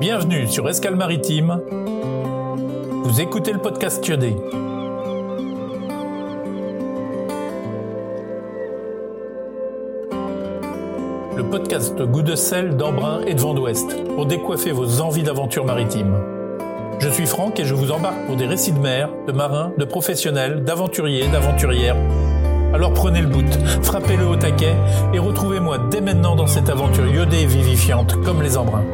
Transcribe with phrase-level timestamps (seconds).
[0.00, 1.60] Bienvenue sur Escale Maritime.
[3.02, 4.36] Vous écoutez le podcast Thiodé.
[11.36, 15.64] Le podcast goût de sel, d'embrun et de vent d'ouest pour décoiffer vos envies d'aventure
[15.64, 16.14] maritime.
[17.00, 19.84] Je suis Franck et je vous embarque pour des récits de mer, de marins, de
[19.84, 21.96] professionnels, d'aventuriers, d'aventurières.
[22.72, 23.52] Alors prenez le bout,
[23.82, 24.76] frappez-le au taquet
[25.12, 28.84] et retrouvez-moi dès maintenant dans cette aventure iodée et vivifiante comme les embruns.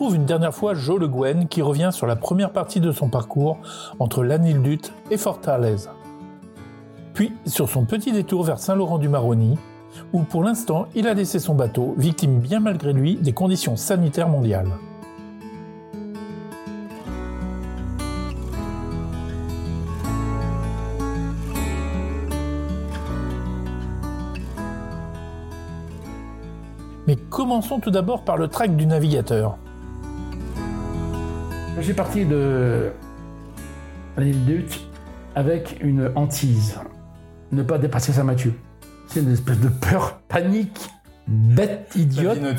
[0.00, 3.10] Retrouve une dernière fois Joe Le Guen qui revient sur la première partie de son
[3.10, 3.58] parcours
[3.98, 5.94] entre l'Anildut et Fortaleza.
[7.12, 9.58] Puis sur son petit détour vers Saint-Laurent-du-Maroni,
[10.14, 14.30] où pour l'instant il a laissé son bateau, victime bien malgré lui des conditions sanitaires
[14.30, 14.70] mondiales.
[27.06, 29.58] Mais commençons tout d'abord par le track du navigateur.
[31.80, 32.90] Je suis parti de
[34.18, 34.68] l'île d'Ut
[35.34, 36.78] avec une hantise.
[37.52, 38.52] Ne pas dépasser Saint-Mathieu.
[39.06, 40.90] C'est une espèce de peur, panique,
[41.26, 42.38] bête, idiote.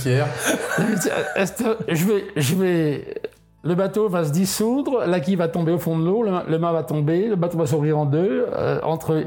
[1.87, 3.21] je vais, je vais,
[3.63, 6.71] le bateau va se dissoudre, la quille va tomber au fond de l'eau, le, mât
[6.71, 9.25] va tomber, le bateau va s'ouvrir en deux euh, entre,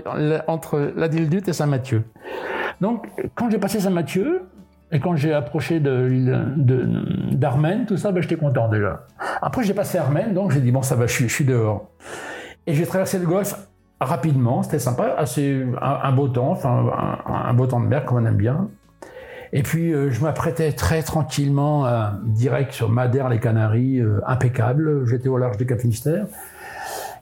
[0.49, 2.03] entre la d'Ut et Saint-Mathieu.
[2.81, 3.07] Donc,
[3.37, 4.43] quand j'ai passé Saint-Mathieu,
[4.93, 9.07] et quand j'ai approché d'Armen, de, tout ça, ben, j'étais content déjà.
[9.43, 11.91] Après, j'ai passé Armen, donc j'ai dit, bon, ça va, je, suis dehors.
[12.67, 13.55] Et j'ai traversé le golfe
[14.01, 16.87] rapidement, c'était sympa, assez un, beau temps, enfin
[17.27, 18.69] un, beau temps de mer comme on aime bien.
[19.53, 21.87] Et puis euh, je m'apprêtais très tranquillement
[22.25, 25.07] direct sur Madère, les Canaries, euh, impeccable.
[25.07, 26.27] J'étais au large du Cap Finistère.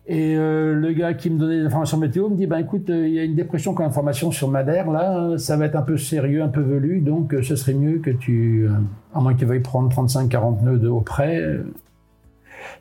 [0.06, 3.10] Et euh, le gars qui me donnait des informations météo me dit ben écoute, il
[3.10, 6.42] y a une dépression comme information sur Madère, là, ça va être un peu sérieux,
[6.42, 8.68] un peu velu, donc ce serait mieux que tu,
[9.14, 11.40] à moins que tu veuilles prendre 35-40 nœuds de haut près,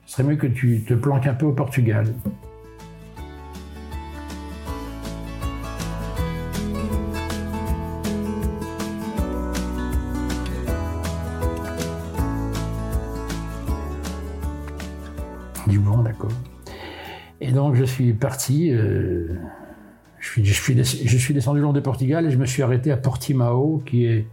[0.06, 2.08] ce serait mieux que tu te planques un peu au Portugal.
[18.14, 19.28] Parti, euh,
[20.20, 24.06] je, suis, descendu le long du Portugal et je me suis arrêté à Portimao, qui
[24.06, 24.28] est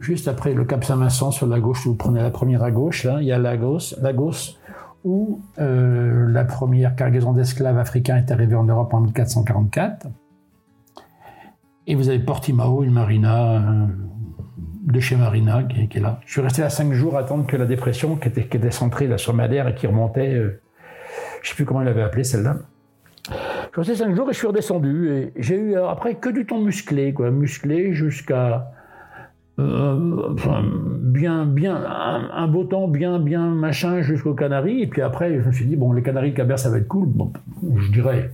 [0.00, 1.86] juste après le Cap Saint-Vincent sur la gauche.
[1.86, 4.56] Vous prenez la première à gauche, là, il y a Lagos, Lagos
[5.04, 10.08] où euh, la première cargaison d'esclaves africains est arrivée en Europe en 1444.
[11.86, 13.86] Et vous avez Portimao, une marina euh,
[14.84, 16.20] de chez Marina qui, est là.
[16.26, 19.16] Je suis resté là cinq jours à attendre que la dépression qui était, centrée là,
[19.16, 20.50] sur Madère et qui remontait, je ne
[21.42, 22.58] sais plus comment il avait appelé celle-là.
[23.72, 25.10] Je resté cinq jours et je suis redescendu.
[25.10, 28.72] Et j'ai eu après que du temps musclé, quoi, musclé jusqu'à
[29.60, 30.34] euh,
[31.00, 34.82] bien, bien, un, beau temps, bien, bien machin jusqu'aux Canaries.
[34.82, 37.08] Et puis après, je me suis dit, bon, les Canaries Cabert, ça va être cool.
[37.08, 37.32] Bon,
[37.76, 38.30] je dirais,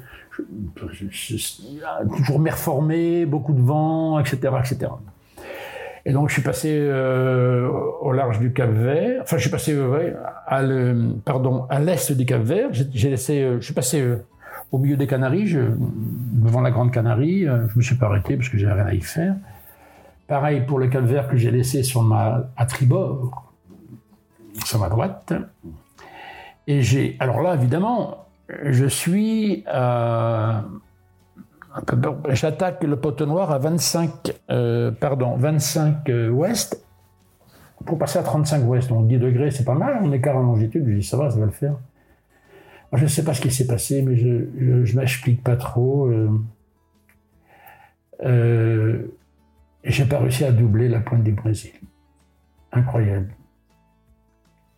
[2.17, 4.89] toujours mer formée, beaucoup de vent, etc., etc.
[6.05, 7.69] Et donc, je suis passé euh,
[8.01, 9.23] au large du Cap Vert.
[9.23, 9.77] Enfin, je suis passé,
[10.47, 12.69] à le, pardon, à l'est du Cap Vert.
[12.71, 14.05] J'ai laissé, euh, je suis passé
[14.73, 15.57] au milieu des Canaries,
[16.33, 17.45] devant la Grande Canarie.
[17.45, 19.35] je me suis pas arrêté parce que j'avais rien à y faire.
[20.27, 23.53] Pareil pour le calvaire que j'ai laissé sur ma, à tribord,
[24.65, 25.33] sur ma droite.
[26.67, 30.61] Et j'ai, alors là, évidemment, je suis, euh,
[32.31, 34.11] j'attaque le poteau noir à 25,
[34.51, 36.85] euh, pardon, 25 euh, ouest
[37.85, 38.89] pour passer à 35 ouest.
[38.89, 40.85] Donc 10 degrés, c'est pas mal, on écart en longitude.
[40.89, 41.75] Je dis, ça va, ça va le faire.
[42.93, 46.11] Je ne sais pas ce qui s'est passé, mais je ne m'explique pas trop.
[48.25, 49.13] Euh,
[49.85, 51.73] et j'ai pas réussi à doubler la pointe du Brésil.
[52.73, 53.29] Incroyable.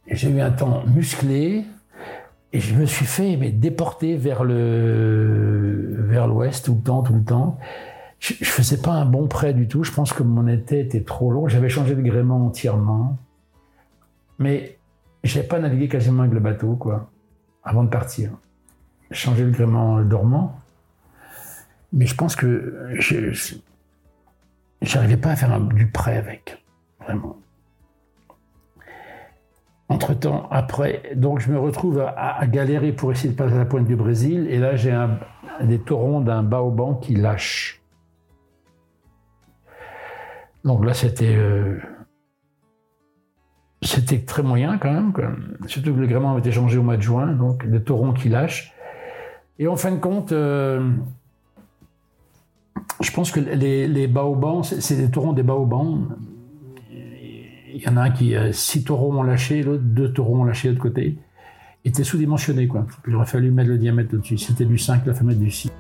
[0.07, 1.65] J'ai eu un temps musclé
[2.53, 7.15] et je me suis fait mais, déporter vers le vers l'ouest tout le temps, tout
[7.15, 7.59] le temps.
[8.19, 9.85] Je, ne faisais pas un bon prêt du tout.
[9.85, 11.47] Je pense que mon été était trop long.
[11.47, 13.19] J'avais changé de gréement entièrement.
[14.39, 14.79] Mais
[15.25, 17.11] j'ai pas navigué quasiment avec le bateau, quoi,
[17.69, 18.31] avant de partir.
[19.11, 20.59] De gréement dormant.
[21.93, 22.95] Mais je pense que
[24.81, 26.63] J'arrivais pas à faire du prêt avec,
[27.01, 27.37] vraiment.
[29.89, 33.87] Entre-temps, après, donc je me retrouve à, galérer pour essayer de passer à la pointe
[33.87, 34.97] du Brésil, et là j'ai
[35.63, 37.83] des taurons d'un baoban qui lâchent.
[40.65, 41.81] Donc là c'était euh,
[43.89, 45.13] c'était très moyen quand même,
[45.67, 48.29] surtout que le gréement avait été changé au mois de juin, donc des taurons qui
[48.29, 48.75] lâchent.
[49.59, 50.91] Et en fin de compte, euh,
[53.01, 56.09] je pense que les, les baobans, c'est des taureaux des baobans.
[56.91, 60.45] Il y en a un qui, euh, six taureaux ont lâché, l'autre, deux taureaux ont
[60.45, 61.17] lâché de l'autre côté.
[61.85, 62.87] Il était sous-dimensionné, quoi.
[63.07, 64.39] Il aurait fallu mettre le diamètre au-dessus.
[64.39, 65.71] C'était du 5, il a fallu mettre du 6.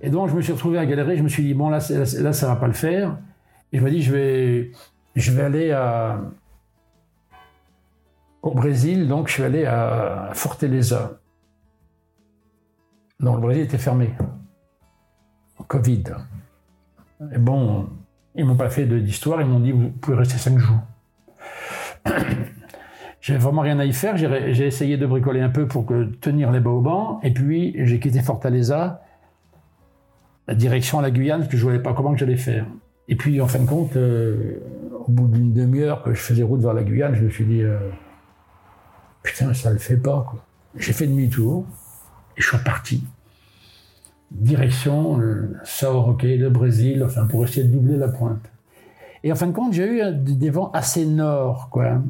[0.00, 1.16] Et donc, je me suis retrouvé à galérer.
[1.16, 3.16] Je me suis dit, bon, là, là, ça va pas le faire.
[3.72, 4.70] Et je me dis, je vais,
[5.16, 5.76] je vais aller
[8.42, 9.08] au Brésil.
[9.08, 11.18] Donc, je suis allé à Fortaleza.
[13.20, 14.10] Donc, le Brésil était fermé.
[15.68, 16.04] Covid.
[17.32, 17.88] Et bon,
[18.34, 19.40] ils m'ont pas fait d'histoire.
[19.40, 20.80] Ils m'ont dit, vous pouvez rester cinq jours.
[23.20, 24.18] J'avais vraiment rien à y faire.
[24.18, 25.86] J'ai essayé de bricoler un peu pour
[26.20, 27.20] tenir les baobans.
[27.22, 29.03] Et puis, j'ai quitté Fortaleza
[30.46, 32.66] la direction à la Guyane, parce que je ne voyais pas comment j'allais faire.
[33.08, 34.60] Et puis, en fin de compte, euh,
[35.06, 37.62] au bout d'une demi-heure que je faisais route vers la Guyane, je me suis dit,
[37.62, 37.78] euh,
[39.22, 40.32] putain, ça le fait pas.
[40.76, 41.66] J'ai fait demi-tour
[42.36, 43.04] et je suis reparti.
[44.30, 48.50] Direction euh, Sao Roque, le Brésil, pour essayer de doubler la pointe.
[49.22, 52.02] Et en fin de compte, j'ai eu des vents assez nord, quoi,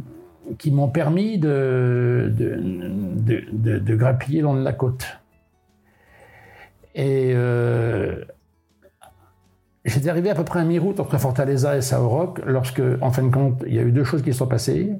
[0.58, 5.06] qui m'ont permis de, de, de, de, grappiller long de la côte.
[6.94, 8.24] Et euh,
[9.84, 13.22] j'étais arrivé à peu près à mi-route entre Fortaleza et Sao Roque lorsque, en fin
[13.22, 14.92] de compte, il y a eu deux choses qui se sont passées.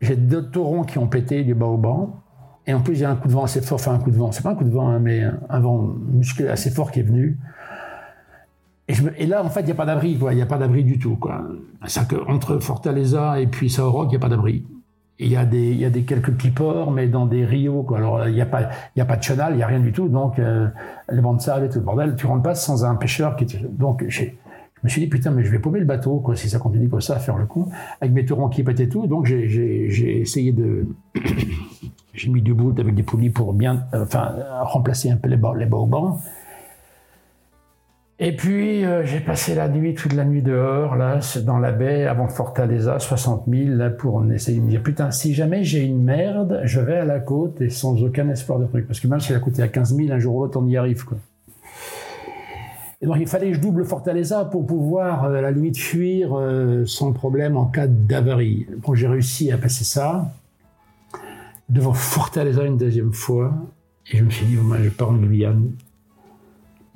[0.00, 2.22] J'ai deux taurons qui ont pété du bas au banc.
[2.66, 4.10] Et en plus, il y a un coup de vent assez fort, enfin un coup
[4.10, 6.90] de vent, c'est pas un coup de vent, hein, mais un vent musclé assez fort
[6.90, 7.38] qui est venu.
[9.16, 10.32] Et là, en fait, il n'y a pas d'abri, quoi.
[10.32, 11.44] Il n'y a pas d'abri du tout, quoi.
[11.86, 14.64] C'est-à-dire qu'entre Fortaleza et puis Sao Roque, il n'y a pas d'abri.
[15.20, 17.84] Il y, a des, il y a des quelques petits ports, mais dans des rios.
[17.92, 19.80] Alors, il n'y a, pas, il y a pas de chenal, il n'y a rien
[19.80, 20.08] du tout.
[20.08, 20.68] Donc, euh,
[21.10, 23.36] les bancs de sable et tout le bordel, tu rentres pas sans un pêcheur
[23.70, 24.24] Donc, je
[24.84, 27.00] me suis dit, putain, mais je vais paumer le bateau, quoi, si ça continue comme
[27.00, 27.68] ça faire le con,
[28.00, 29.08] avec mes taurons qui pètent et tout.
[29.08, 30.86] Donc, j'ai essayé de.
[32.14, 33.86] j'ai mis du bout avec des poulies pour bien.
[33.94, 34.04] Euh,
[34.62, 36.20] remplacer un peu les, les baobans.
[38.20, 42.04] Et puis, euh, j'ai passé la nuit, toute la nuit dehors, là, dans la baie,
[42.04, 46.02] avant Fortaleza, 60 000, là, pour essayer de me dire, putain, si jamais j'ai une
[46.02, 48.88] merde, je vais à la côte et sans aucun espoir de truc.
[48.88, 50.66] Parce que même si la côte est à 15 000, un jour ou l'autre, on
[50.66, 51.18] y arrive, quoi.
[53.00, 56.36] Et donc, il fallait que je double Fortaleza pour pouvoir, euh, à la limite, fuir
[56.36, 58.66] euh, sans problème en cas d'avarie.
[58.78, 60.32] Bon, j'ai réussi à passer ça
[61.68, 63.54] devant Fortaleza une deuxième fois.
[64.10, 65.70] Et je me suis dit, bon, moi, je pars en Guyane.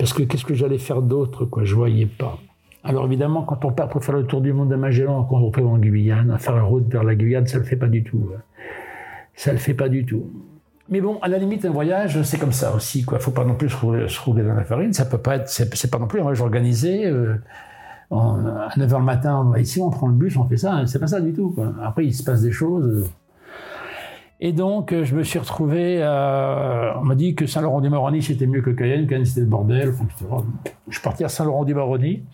[0.02, 1.62] Parce que qu'est-ce que j'allais faire d'autre, quoi?
[1.62, 2.36] Je voyais pas.
[2.82, 5.52] Alors évidemment, quand on part pour faire le tour du monde à Magellan, quand on
[5.52, 8.02] part en Guyane, à faire la route vers la Guyane, ça le fait pas du
[8.02, 8.28] tout.
[9.36, 10.28] Ça le fait pas du tout.
[10.88, 13.04] Mais bon, à la limite, un voyage, c'est comme ça aussi.
[13.04, 14.92] Quoi, faut pas non plus se rouler, dans la farine.
[14.92, 17.06] Ça peut pas être, c'est pas non plus un voyage organisé.
[17.06, 17.36] Euh,
[18.10, 20.82] à 9h le matin, ici, on prend le bus, on fait ça.
[20.86, 21.54] C'est pas ça du tout.
[21.80, 23.08] Après, il se passe des choses.
[24.44, 26.96] Et donc, euh, je me suis retrouvé à...
[27.00, 29.06] On m'a dit que Saint-Laurent-du-Maroni, c'était mieux que Cayenne.
[29.06, 29.94] Cayenne, c'était le bordel.
[30.88, 32.24] Je suis parti à Saint-Laurent-du-Maroni.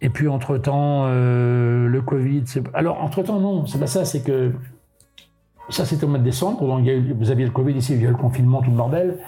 [0.00, 2.42] Et puis, entre-temps, euh, le Covid...
[2.74, 4.50] Alors, entre-temps, non, c'est pas ça, c'est que...
[5.68, 6.66] Ça, c'était au mois de décembre.
[6.66, 6.84] Donc,
[7.16, 9.18] vous aviez le Covid ici, il y a le confinement, tout le bordel.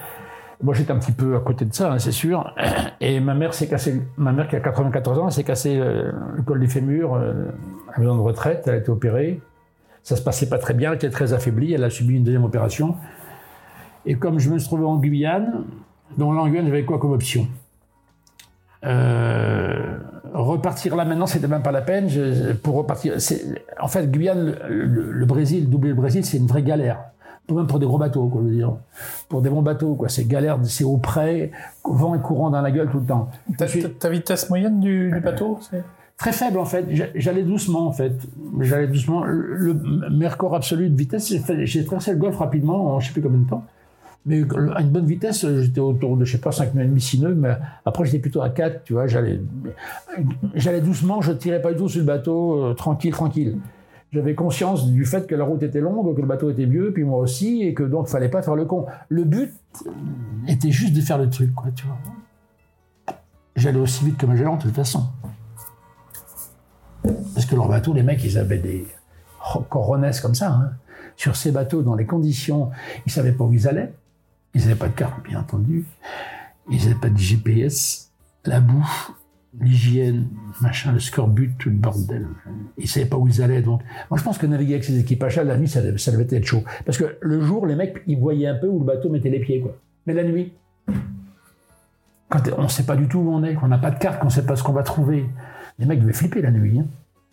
[0.64, 2.52] Moi, j'étais un petit peu à côté de ça, hein, c'est sûr.
[3.00, 4.02] Et ma mère s'est cassé...
[4.16, 8.16] Ma mère, qui a 94 ans, s'est cassé euh, le col du fémur, à maison
[8.16, 8.64] de retraite.
[8.66, 9.40] Elle a été opérée.
[10.06, 12.44] Ça se passait pas très bien, elle était très affaiblie, elle a subi une deuxième
[12.44, 12.94] opération.
[14.04, 15.64] Et comme je me suis trouvé en Guyane,
[16.16, 17.48] dans en Guyane, j'avais quoi comme option?
[18.84, 19.98] Euh,
[20.32, 22.08] repartir là maintenant, c'était même pas la peine.
[22.62, 23.14] pour repartir,
[23.80, 27.00] en fait, Guyane, le, Brésil, doubler le Brésil, c'est une vraie galère.
[27.50, 28.76] Même pour des gros bateaux, quoi, je veux dire.
[29.28, 30.08] Pour des bons bateaux, quoi.
[30.08, 31.50] C'est galère, c'est au près,
[31.84, 33.28] vent et courant dans la gueule tout le temps.
[33.58, 35.58] Ta, vitesse moyenne du, du bateau
[36.16, 36.86] très faible en fait.
[37.14, 38.12] J'allais doucement en fait.
[38.60, 39.24] J'allais doucement.
[39.24, 39.74] Le
[40.10, 41.32] meilleur absolu de vitesse,
[41.64, 43.64] j'ai traversé le golfe rapidement en je sais plus combien de temps.
[44.26, 44.42] Mais
[44.74, 47.56] à une bonne vitesse, j'étais autour de, je sais pas, 5 demi 6 nœuds, mais
[47.84, 49.38] après j'étais plutôt à 4, tu vois, j'allais,
[50.80, 53.58] doucement, je tirais pas du tout sur le bateau, euh, tranquille, tranquille.
[54.12, 57.04] J'avais conscience du fait que la route était longue, que le bateau était vieux, puis
[57.04, 58.86] moi aussi, et que donc fallait pas faire le con.
[59.08, 59.52] Le but
[60.48, 61.98] était juste de faire le truc, quoi, tu vois.
[63.54, 65.04] J'allais aussi vite que Magellan, de toute façon.
[67.46, 68.84] Parce que leurs bateaux, les mecs, ils avaient des
[69.68, 70.50] coronesses comme ça.
[70.50, 70.72] Hein.
[71.14, 72.70] Sur ces bateaux, dans les conditions,
[73.06, 73.92] ils savaient pas où ils allaient.
[74.52, 75.84] Ils n'avaient pas de carte, bien entendu.
[76.68, 78.10] Ils n'avaient pas de GPS.
[78.46, 79.12] La bouffe,
[79.60, 80.26] l'hygiène,
[80.60, 82.26] machin, le scorbut, tout le bordel.
[82.78, 83.62] Ils savaient pas où ils allaient.
[83.62, 86.46] Donc, moi, je pense que naviguer avec ces équipages-là, la nuit, ça, ça devait être
[86.46, 86.64] chaud.
[86.84, 89.38] Parce que le jour, les mecs, ils voyaient un peu où le bateau mettait les
[89.38, 89.76] pieds, quoi.
[90.06, 90.52] Mais la nuit,
[92.28, 94.18] quand on ne sait pas du tout où on est, qu'on n'a pas de carte,
[94.18, 95.26] qu'on ne sait pas ce qu'on va trouver.
[95.78, 96.80] Les mecs devaient flipper la nuit.
[96.80, 96.86] Hein.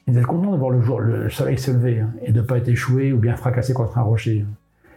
[0.07, 2.45] Ils étaient contents de voir le, jour, le soleil se lever hein, et de ne
[2.45, 4.45] pas être échoué ou bien fracassé contre un rocher.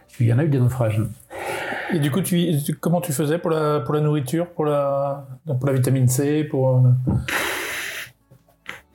[0.05, 1.01] Parce qu'il y en a eu des naufrages.
[1.93, 5.65] Et du coup, tu, comment tu faisais pour la, pour la nourriture, pour la, pour
[5.65, 6.77] la vitamine C pour...
[6.77, 7.13] Euh,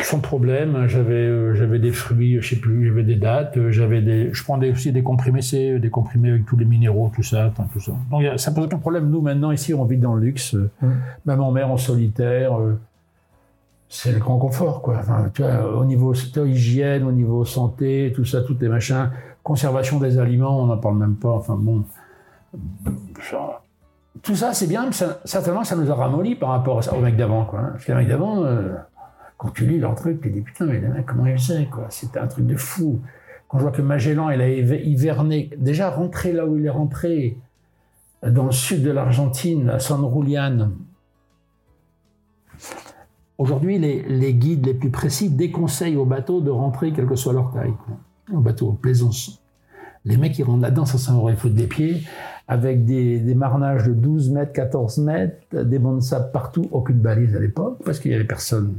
[0.03, 4.03] Sans problème, j'avais euh, j'avais des fruits, je sais plus, j'avais des dates, euh, j'avais
[4.03, 7.51] des, je prenais aussi des comprimés C, des comprimés avec tous les minéraux, tout ça,
[7.73, 7.93] tout ça.
[8.11, 9.09] Donc ça pose aucun problème.
[9.09, 10.89] Nous maintenant ici, on vit dans le luxe, mmh.
[11.25, 12.59] même en mer, en solitaire,
[13.95, 14.97] c'est le grand confort, quoi.
[15.01, 19.11] Enfin, tu vois, au niveau hygiène, au niveau santé, tout ça, tous les machins,
[19.43, 21.29] conservation des aliments, on n'en parle même pas.
[21.29, 21.85] Enfin bon,
[24.23, 24.93] tout ça, c'est bien, mais
[25.27, 27.61] certainement, ça nous a ramolli par rapport au mec d'avant, quoi.
[27.61, 27.69] Hein.
[27.73, 28.73] Parce que le mec d'avant, euh,
[29.37, 31.85] quand tu lis leur truc, tu te dis putain, mais comment ils faisaient, quoi.
[31.91, 33.03] C'était un truc de fou.
[33.49, 37.37] Quand je vois que Magellan, il a hiverné, déjà rentré là où il est rentré,
[38.23, 40.71] dans le sud de l'Argentine, à San Julian.
[43.43, 47.51] Aujourd'hui, les, guides les plus précis déconseillent aux bateaux de rentrer, quelle que soit leur
[47.51, 47.75] taille,
[48.33, 49.43] au bateau, plaisance.
[50.05, 52.05] Les mecs, ils rentrent là-dedans sans savoir il faut des pieds
[52.47, 57.01] avec des, des, marnages de 12 mètres, 14 mètres, des bancs de sable partout, aucune
[57.01, 58.79] balise à l'époque, parce qu'il n'y avait personne.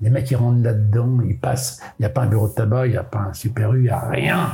[0.00, 2.86] Les mecs, ils rentrent là-dedans, ils passent, il n'y a pas un bureau de tabac,
[2.86, 4.48] il n'y a pas un super U, il n'y a rien.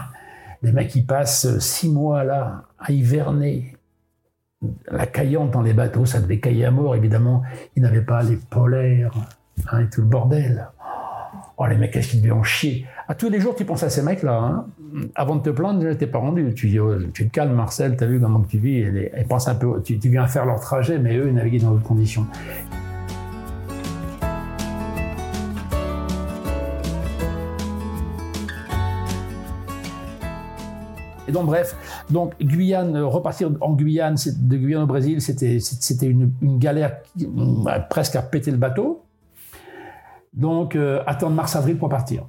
[0.63, 3.77] Les mecs, ils passent six mois là, à hiverner.
[4.91, 7.43] La caillante dans les bateaux, ça devait cailler à mort, évidemment.
[7.77, 9.13] Ils n'avaient pas les polaires,
[9.71, 10.69] hein, et tout le bordel.
[11.57, 12.87] Oh, les mecs, qu'est-ce qu'ils devaient en chier.
[13.07, 14.39] À tous les jours, tu penses à ces mecs-là.
[14.39, 14.67] Hein
[15.15, 16.55] avant de te plaindre, je t'ai pas rendu.
[16.55, 18.85] Tu oh, tu te calmes, Marcel, tu as vu comment tu vis.
[19.29, 22.27] Pense un peu, tu, viens faire leur trajet, mais eux, ils naviguent dans d'autres conditions.
[31.29, 31.77] Et donc, bref,
[32.11, 36.97] donc Guyane, repartir en Guyane, de Guyane au Brésil, c'était, c'était une, galère
[37.89, 39.05] presque à péter le bateau.
[40.33, 42.25] Donc, euh, attendre mars-avril pour partir.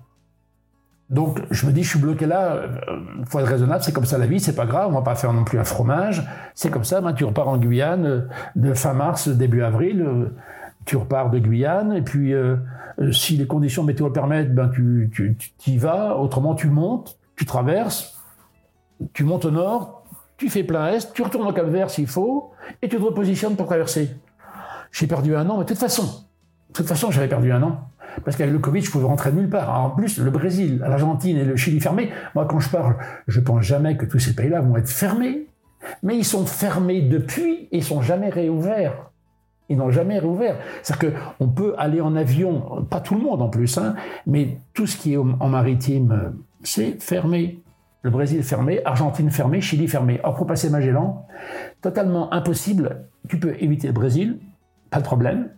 [1.09, 4.05] Donc je me dis, je suis bloqué là, il euh, faut être raisonnable, c'est comme
[4.05, 6.71] ça la vie, c'est pas grave, on va pas faire non plus un fromage, c'est
[6.71, 8.21] comme ça, ben, tu repars en Guyane euh,
[8.55, 10.31] de fin mars, début avril,
[10.85, 12.33] tu repars de Guyane, et puis
[13.11, 17.45] si les conditions météo le permettent, ben, tu, tu, y vas, autrement tu montes, tu
[17.45, 18.17] traverses,
[19.11, 20.05] tu montes au nord,
[20.37, 23.57] tu fais plein est, tu retournes au Cap Vert s'il faut, et tu te repositionnes
[23.57, 24.15] pour traverser.
[24.93, 26.25] J'ai perdu un an, mais de toute façon,
[26.71, 27.87] de toute façon j'avais perdu un an.
[28.25, 29.79] Parce qu'avec le Covid, je pouvais rentrer nulle part.
[29.79, 32.97] en plus, le Brésil, l'Argentine et le Chili fermés, moi, quand je parle,
[33.27, 35.47] je pense jamais que tous ces pays-là vont être fermés.
[36.03, 39.11] Mais ils sont fermés depuis et ils sont jamais réouverts.
[39.69, 40.57] Ils n'ont jamais réouvert.
[40.83, 43.95] C'est-à-dire qu'on peut aller en avion, pas tout le monde en plus, hein,
[44.27, 47.63] mais tout ce qui est en maritime, c'est fermé.
[48.03, 50.19] Le Brésil fermé, Argentine fermée, Chili fermé.
[50.23, 51.25] Or, pour passer Magellan,
[51.81, 53.05] totalement impossible.
[53.29, 54.39] Tu peux éviter le Brésil,
[54.89, 55.49] pas de problème.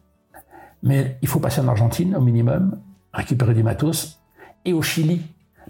[0.84, 2.78] Mais il faut passer en Argentine au minimum,
[3.14, 4.20] récupérer des matos,
[4.66, 5.22] et au Chili.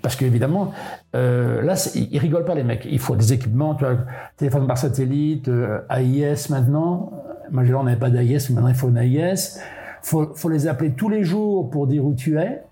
[0.02, 0.74] Parce qu'évidemment,
[1.16, 2.86] euh, là, ils rigolent pas les mecs.
[2.90, 3.98] Il faut des équipements, tu vois,
[4.38, 7.14] téléphone par satellite, euh, AIS maintenant.
[7.52, 9.60] Moi, on n'avait pas d'AIS, maintenant il faut une AIS.
[10.02, 12.64] Faut, faut les appeler tous les jours pour dire où tu es.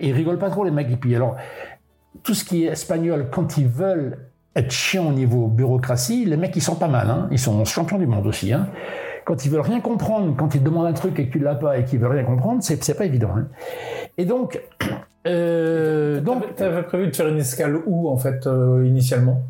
[0.00, 0.88] Ils rigolent pas trop les mecs.
[1.14, 1.36] Alors,
[2.22, 4.18] tout ce qui est espagnol, quand ils veulent
[4.56, 7.08] être chiants au niveau bureaucratie, les mecs ils sont pas mal.
[7.08, 7.28] Hein.
[7.30, 8.52] Ils sont champions du monde aussi.
[8.52, 8.68] Hein
[9.24, 11.78] quand ils veulent rien comprendre, quand ils demandent un truc et que tu l'as pas
[11.78, 13.30] et qu'ils veulent rien comprendre, c'est, pas évident.
[13.36, 13.48] Hein.
[14.18, 14.60] Et donc,
[15.26, 19.42] euh, donc, t'avais prévu de faire une escale où en fait euh, initialement?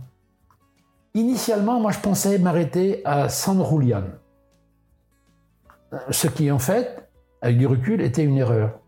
[1.14, 4.02] Initialement, moi je pensais m'arrêter à San Julian,
[6.10, 7.08] ce qui en fait,
[7.40, 8.80] avec du recul, était une erreur.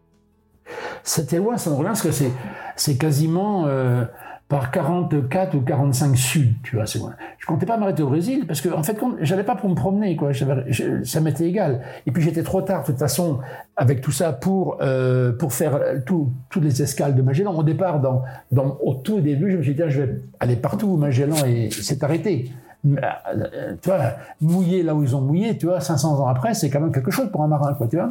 [1.02, 2.33] C'était loin San Julian parce que c'est
[2.75, 4.05] c'est quasiment euh,
[4.49, 7.15] par 44 ou 45 sud, tu vois, c'est loin.
[7.38, 10.15] Je comptais pas m'arrêter au Brésil parce que en fait, j'avais pas pour me promener,
[10.15, 10.31] quoi.
[10.33, 11.83] ça m'était égal.
[12.07, 13.41] Et puis j'étais trop tard, de toute façon,
[13.76, 17.55] avec tout ça pour euh, pour faire tout, toutes les escales de Magellan.
[17.55, 18.23] Au départ, dans
[18.83, 21.37] au tout début, je me suis dit, je vais aller partout où Magellan
[21.71, 22.53] s'est arrêté.
[22.87, 23.99] Euh, tu vois,
[24.41, 27.11] mouiller là où ils ont mouillé, tu vois, 500 ans après, c'est quand même quelque
[27.11, 28.11] chose pour un marin, quoi, tu vois.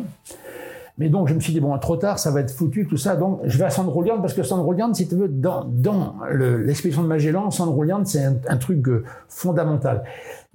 [0.98, 3.18] Mais donc, je me suis dit, bon, trop tard, ça va être foutu, tout ça.
[3.18, 6.16] Donc, je vais à San Julian, parce que San Julian, si tu veux, dans, dans
[6.32, 10.04] l'expédition de Magellan, San Julian, c'est un, truc euh, fondamental.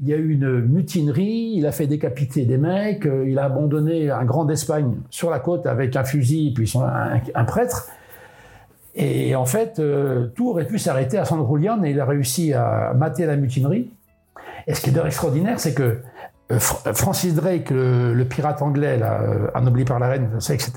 [0.01, 3.45] Il y a eu une mutinerie, il a fait décapiter des mecs, euh, il a
[3.45, 6.73] abandonné un grand d'Espagne sur la côte avec un fusil, puis
[7.35, 7.89] un, prêtre.
[8.95, 11.47] Et en fait, euh, tout aurait pu s'arrêter à San
[11.85, 13.91] et il a réussi à mater la mutinerie.
[14.67, 15.99] Et ce qui est extraordinaire, c'est que
[16.59, 20.73] Francis Drake, le, pirate anglais, là, euh, par la reine, etc.,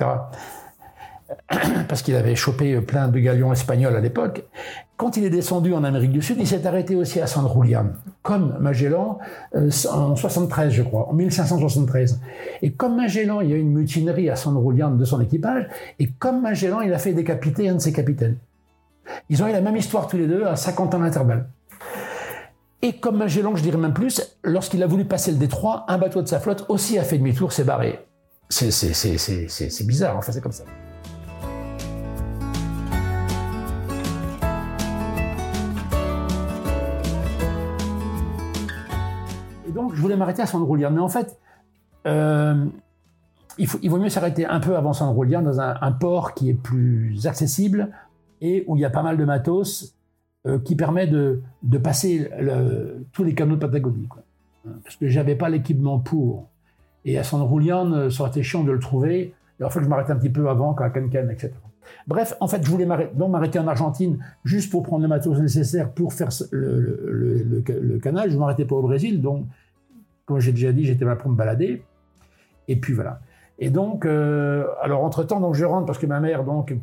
[1.87, 4.43] parce qu'il avait chopé plein de galions espagnols à l'époque.
[4.97, 7.87] Quand il est descendu en Amérique du Sud, il s'est arrêté aussi à San Julian,
[8.21, 9.17] comme Magellan
[9.55, 12.21] euh, en 73, je crois, en 1573.
[12.61, 15.67] Et comme Magellan, il y a eu une mutinerie à San Julian de son équipage,
[15.99, 18.37] et comme Magellan, il a fait décapiter un de ses capitaines.
[19.29, 21.47] Ils ont eu la même histoire tous les deux à 50 ans d'intervalle.
[22.85, 26.21] Et comme Magellan, je dirais même plus, lorsqu'il a voulu passer le détroit, un bateau
[26.21, 28.05] de sa flotte aussi a fait demi-tour, s'est barré.
[28.49, 30.65] C'est bizarre, enfin c'est comme ça.
[39.73, 40.91] donc, je voulais m'arrêter à San Julian.
[40.91, 41.39] Mais en fait,
[42.05, 42.65] euh,
[43.57, 47.27] il, vaut mieux s'arrêter un peu avant San Julian, dans un, port qui est plus
[47.27, 47.91] accessible
[48.41, 49.95] et où il y a pas mal de matos
[50.45, 51.41] euh, qui permet de,
[51.81, 52.29] passer
[53.13, 54.07] tous les canaux de Patagonie.
[54.07, 54.23] Quoi.
[54.83, 56.49] Parce que j'avais pas l'équipement pour.
[57.05, 59.33] Et à San Julian, euh, ça aurait été chiant de le trouver.
[59.59, 61.51] Il faut que je m'arrête un petit peu avant, à Cancan, etc.
[62.07, 66.13] Bref, en fait, je voulais m'arrêter en Argentine juste pour prendre le matos nécessaire pour
[66.13, 68.29] faire le, canal.
[68.29, 69.45] Je ne m'arrêtais pas au Brésil, donc
[70.25, 71.83] comme j'ai déjà dit, j'étais là pour me balader.
[72.67, 73.19] Et puis voilà.
[73.59, 76.73] Et donc, euh, alors entre-temps, je rentre parce que ma mère, donc,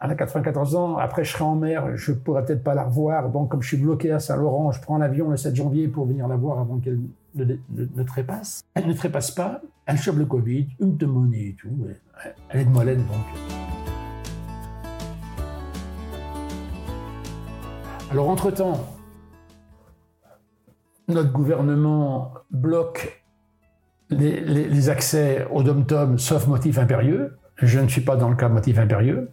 [0.00, 0.96] elle a 94 ans.
[0.98, 3.30] Après, je serai en mer, je pourrais peut-être pas la revoir.
[3.30, 6.28] Donc, comme je suis bloqué à Saint-Laurent, je prends l'avion le 7 janvier pour venir
[6.28, 7.00] la voir avant qu'elle
[7.34, 8.62] ne, trépasse.
[8.74, 9.60] Elle ne trépasse pas.
[9.86, 11.70] Elle chope le Covid, une pneumonie et tout.
[12.50, 13.24] Elle est de Molène, donc.
[18.10, 18.84] Alors, entre-temps,
[21.08, 23.22] notre gouvernement bloque
[24.10, 27.36] les, accès au dom-tom sauf motif impérieux.
[27.56, 29.30] Je ne suis pas dans le cas motif impérieux.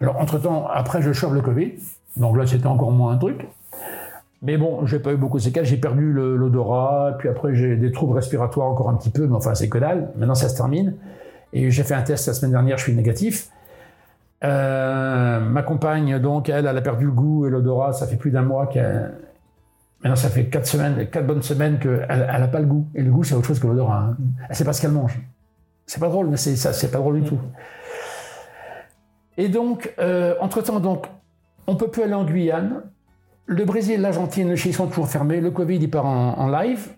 [0.00, 1.74] Alors, entre-temps, après, je chope le Covid.
[2.16, 3.46] Donc là, c'était encore moins un truc.
[4.42, 5.66] Mais bon, j'ai pas eu beaucoup de séquelles.
[5.66, 9.54] J'ai perdu l'odorat, puis après, j'ai des troubles respiratoires encore un petit peu, mais enfin,
[9.54, 10.10] c'est que dalle.
[10.16, 10.94] Maintenant, ça se termine.
[11.52, 13.50] Et j'ai fait un test la semaine dernière, je suis négatif.
[14.42, 17.92] Euh, ma compagne, donc, elle, elle a perdu le goût et l'odorat.
[17.92, 19.12] Ça fait plus d'un mois qu'elle
[20.02, 22.88] Maintenant, ça fait quatre semaines, quatre bonnes semaines qu'elle n'a pas le goût.
[22.94, 24.08] Et le goût, c'est autre chose que l'odorat.
[24.10, 24.16] Hein.
[24.52, 25.20] Sait pas ce qu'elle mange.
[25.84, 27.38] C'est pas drôle, mais c'est c'est pas drôle du tout.
[29.36, 31.06] Et donc, euh, entre-temps, donc,
[31.66, 32.82] on peut plus aller en Guyane.
[33.46, 35.40] Le Brésil, l'Argentine, le Chili sont toujours fermés.
[35.40, 36.88] Le Covid, il part en, live.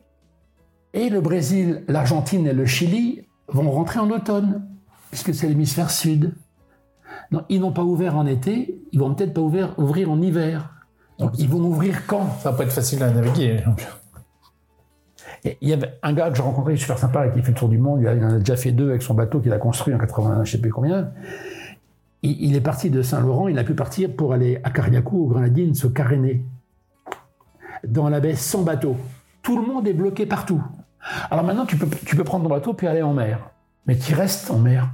[0.95, 4.67] Et le Brésil, l'Argentine et le Chili vont rentrer en automne,
[5.11, 6.35] puisque c'est l'hémisphère sud.
[7.31, 10.71] Non, ils n'ont pas ouvert en été, ils vont peut-être pas ouvrir, ouvrir en hiver.
[11.19, 12.27] Donc ils vont ouvrir quand?
[12.41, 13.63] Ça va pas être facile à naviguer.
[15.45, 17.79] il y avait un gars que j'ai rencontré, super sympa, qui fait le tour du
[17.79, 18.01] monde.
[18.03, 20.53] Il, en a déjà fait deux avec son bateau qu'il a construit en 80, je
[20.53, 21.11] sais plus combien.
[22.23, 25.75] Il, est parti de Saint-Laurent, il a pu partir pour aller à Cariacou, aux Grenadines,
[25.75, 26.45] se caréner.
[27.85, 28.97] Dans la baie sans bateau.
[29.43, 30.63] Tout le monde est bloqué partout.
[31.31, 33.51] Alors maintenant, tu peux, prendre ton bateau puis aller en mer.
[33.87, 34.89] Mais tu restes en mer?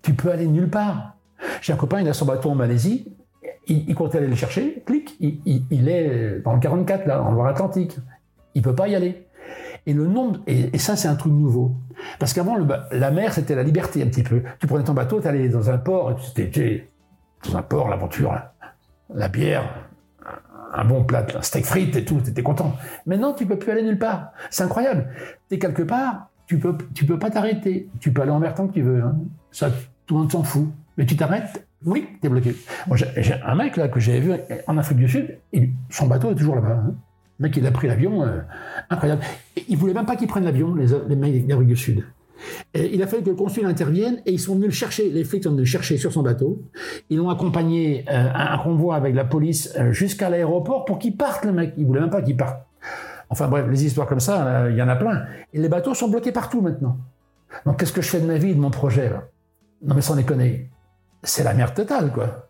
[0.00, 1.16] Tu peux aller nulle part.
[1.60, 3.14] J'ai un copain, il a son bateau en Malaisie
[3.66, 7.96] il, compte aller le chercher, clic, il, est dans le 44, là, en Loire-Atlantique.
[8.54, 9.26] Il peut pas y aller.
[9.86, 11.74] Et le nombre, et, ça c'est un truc nouveau.
[12.18, 12.56] Parce qu'avant,
[12.90, 14.42] la mer c'était la liberté un petit peu.
[14.58, 16.88] Tu prenais ton bateau, tu allais dans un port, et tu
[17.44, 18.42] dans un port, l'aventure, hein.
[19.14, 19.64] la bière,
[20.72, 22.74] un bon plat, un steak frites et tout, tu étais content.
[23.06, 24.32] Maintenant, tu peux plus aller nulle part.
[24.50, 25.08] C'est incroyable.
[25.48, 27.88] Tu es quelque part, tu peux, tu peux pas t'arrêter.
[28.00, 29.02] Tu peux aller en mer tant que tu veux.
[29.02, 29.16] Hein.
[29.50, 29.70] Ça,
[30.06, 30.68] tout le monde s'en fout.
[30.96, 32.54] Mais tu t'arrêtes, oui, t'es bloqué.
[32.94, 34.32] j'ai un mec là que j'avais vu
[34.66, 35.38] en Afrique du Sud,
[35.90, 36.82] son bateau est toujours là-bas.
[36.86, 36.94] Hein.
[37.38, 38.40] Le mec, il a pris l'avion, euh,
[38.90, 39.22] incroyable.
[39.56, 42.04] Et il voulait même pas qu'il prenne l'avion, les, les mecs d'Afrique du Sud.
[42.74, 45.10] Et il a fallu que le consul intervienne et ils sont venus le chercher.
[45.10, 46.62] Les flics sont venus le chercher sur son bateau.
[47.10, 51.44] Ils l'ont accompagné euh, un convoi avec la police euh, jusqu'à l'aéroport pour qu'il parte,
[51.44, 51.74] le mec.
[51.76, 52.66] Il voulait même pas qu'il parte.
[53.30, 55.24] Enfin bref, les histoires comme ça, il y en a plein.
[55.52, 56.98] Et les bateaux sont bloqués partout maintenant.
[57.64, 59.24] Donc qu'est-ce que je fais de ma vie, de mon projet là?
[59.82, 60.70] Non mais sans déconner
[61.24, 62.48] c'est la merde totale, quoi.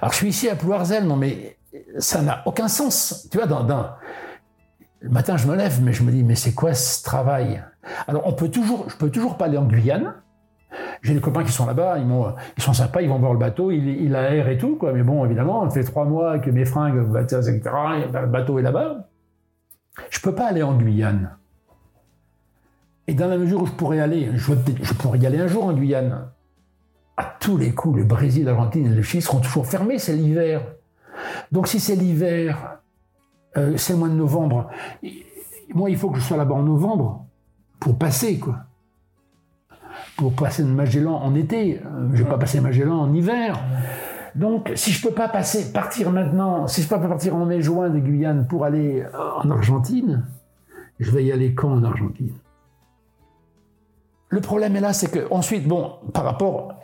[0.00, 1.56] Alors, je suis ici à Plouarzel, non, mais
[1.98, 3.28] ça n'a aucun sens.
[3.30, 3.90] Tu vois, dans,
[5.00, 7.62] le matin, je me lève, mais je me dis, mais c'est quoi ce travail?
[8.06, 10.14] Alors, on peut toujours, je peux toujours pas aller en Guyane.
[11.02, 12.06] J'ai des copains qui sont là-bas, ils,
[12.56, 14.92] ils, sont sympas, ils vont voir le bateau, il, il aère et tout, quoi.
[14.92, 19.08] Mais bon, évidemment, on fait trois mois que mes fringues, etc., le bateau est là-bas.
[20.10, 21.36] Je peux pas aller en Guyane.
[23.06, 24.52] Et dans la mesure où je pourrais aller, je,
[24.82, 26.28] je pourrais y aller un jour en Guyane
[27.16, 30.62] à tous les coups, le Brésil, l'Argentine et le Chili seront toujours fermés, c'est l'hiver.
[31.52, 32.78] Donc si c'est l'hiver,
[33.56, 34.70] euh, c'est le mois de novembre,
[35.74, 37.26] moi il faut que je sois là-bas en novembre
[37.80, 38.56] pour passer, quoi.
[40.16, 43.58] Pour passer de Magellan en été, euh, je vais pas passer Magellan en hiver.
[44.34, 47.90] Donc, si je peux pas passer, partir maintenant, si je peux pas partir en mai-juin
[47.90, 50.26] de Guyane pour aller euh, en Argentine,
[50.98, 52.32] je vais y aller quand en Argentine?
[54.28, 56.74] Le problème est là, c'est que ensuite, bon, par rapport,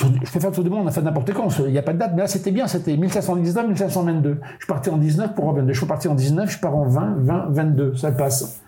[0.00, 2.22] je le monde, on a fait n'importe quand, il n'y a pas de date, mais
[2.22, 4.40] là c'était bien, c'était 1519, 1522.
[4.58, 5.72] Je partais en 19 pour 22.
[5.72, 8.60] Je suis parti en 19, je pars en 20, 20, 22, ça passe.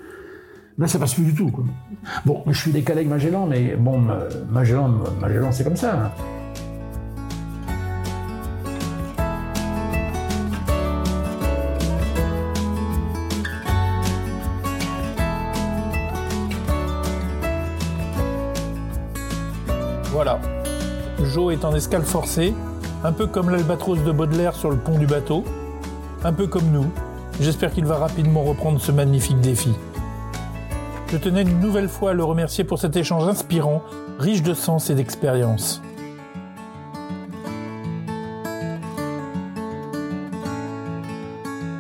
[0.79, 1.51] Là, ça passe plus du tout.
[2.27, 4.03] Bon, je suis décalé avec Magellan, mais bon,
[4.51, 5.95] Magellan, Magellan c'est comme ça.
[5.95, 6.11] Hein.
[21.65, 22.55] En escale forcée,
[23.05, 25.45] un peu comme l'albatros de Baudelaire sur le pont du bateau,
[26.25, 26.87] un peu comme nous.
[27.41, 29.73] J'espère qu'il va rapidement reprendre ce magnifique défi.
[31.09, 33.83] Je tenais une nouvelle fois à le remercier pour cet échange inspirant,
[34.19, 35.81] riche de sens et d'expérience.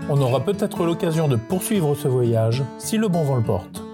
[0.08, 3.86] On aura peut-être l'occasion de poursuivre ce voyage si le bon vent le porte.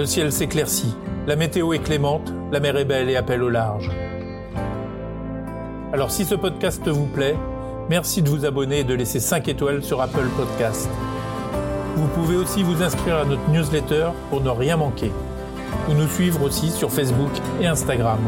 [0.00, 3.90] Le ciel s'éclaircit, la météo est clémente, la mer est belle et appelle au large.
[5.92, 7.36] Alors si ce podcast vous plaît,
[7.90, 10.88] merci de vous abonner et de laisser 5 étoiles sur Apple Podcast.
[11.96, 15.12] Vous pouvez aussi vous inscrire à notre newsletter pour ne rien manquer,
[15.90, 18.20] ou nous suivre aussi sur Facebook et Instagram.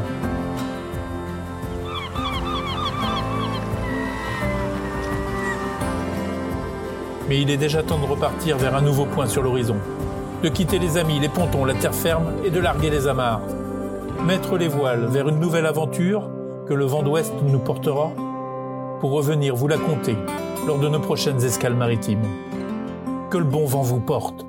[7.30, 9.78] Mais il est déjà temps de repartir vers un nouveau point sur l'horizon
[10.42, 13.42] de quitter les amis, les pontons, la terre ferme et de larguer les amarres.
[14.26, 16.28] Mettre les voiles vers une nouvelle aventure
[16.66, 18.10] que le vent d'ouest nous portera
[19.00, 20.16] pour revenir vous la conter
[20.66, 22.24] lors de nos prochaines escales maritimes.
[23.30, 24.46] Que le bon vent vous porte.